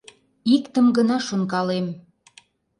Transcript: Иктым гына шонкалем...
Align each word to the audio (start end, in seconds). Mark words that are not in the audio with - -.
Иктым 0.55 0.87
гына 0.97 1.17
шонкалем... 1.27 1.87